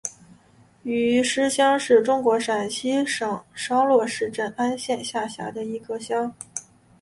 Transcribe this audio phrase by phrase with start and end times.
[0.81, 6.33] 余师乡是中国陕西省商洛市镇安县下辖的一个乡。